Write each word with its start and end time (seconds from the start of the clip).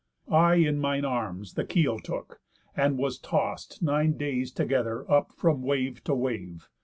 I 0.31 0.55
in 0.55 0.79
mine 0.79 1.05
arms 1.05 1.53
the 1.53 1.63
keel 1.63 1.99
took, 1.99 2.41
and 2.75 2.97
was 2.97 3.19
tost 3.19 3.83
Nine 3.83 4.13
days 4.17 4.51
together 4.51 5.05
up 5.07 5.31
from 5.37 5.61
wave 5.61 6.03
to 6.05 6.15
wave. 6.15 6.69